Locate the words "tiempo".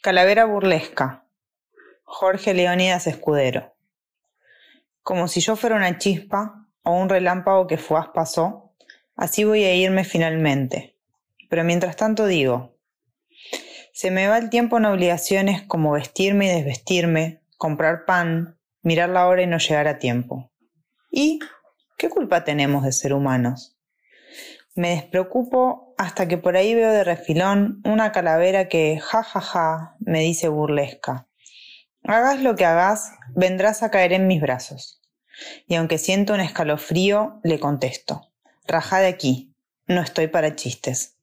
14.50-14.78, 19.98-20.52